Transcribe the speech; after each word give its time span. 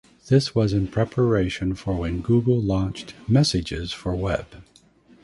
This 0.29 0.55
was 0.55 0.73
in 0.73 0.87
preparation 0.87 1.75
for 1.75 1.95
when 1.95 2.21
Google 2.21 2.59
launched 2.59 3.13
messages 3.27 3.93
for 3.93 4.15
web. 4.15 4.47